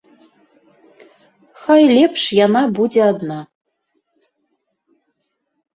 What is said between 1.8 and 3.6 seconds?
лепш яна будзе адна.